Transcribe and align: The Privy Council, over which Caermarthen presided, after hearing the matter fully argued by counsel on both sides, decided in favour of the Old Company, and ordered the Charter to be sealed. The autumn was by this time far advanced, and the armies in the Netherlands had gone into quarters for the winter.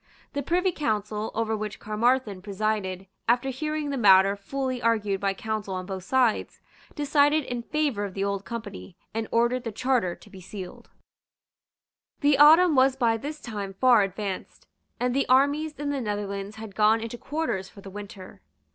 The 0.33 0.41
Privy 0.41 0.71
Council, 0.71 1.29
over 1.35 1.55
which 1.55 1.79
Caermarthen 1.79 2.41
presided, 2.41 3.05
after 3.27 3.49
hearing 3.49 3.91
the 3.91 3.97
matter 3.99 4.35
fully 4.35 4.81
argued 4.81 5.21
by 5.21 5.35
counsel 5.35 5.75
on 5.75 5.85
both 5.85 6.03
sides, 6.03 6.59
decided 6.95 7.43
in 7.43 7.61
favour 7.61 8.03
of 8.03 8.15
the 8.15 8.23
Old 8.23 8.43
Company, 8.43 8.97
and 9.13 9.27
ordered 9.31 9.63
the 9.63 9.71
Charter 9.71 10.15
to 10.15 10.29
be 10.31 10.41
sealed. 10.41 10.89
The 12.21 12.39
autumn 12.39 12.75
was 12.75 12.95
by 12.95 13.15
this 13.15 13.39
time 13.39 13.75
far 13.75 14.01
advanced, 14.01 14.65
and 14.99 15.15
the 15.15 15.29
armies 15.29 15.75
in 15.77 15.91
the 15.91 16.01
Netherlands 16.01 16.55
had 16.55 16.73
gone 16.73 16.99
into 16.99 17.19
quarters 17.19 17.69
for 17.69 17.81
the 17.81 17.91
winter. 17.91 18.41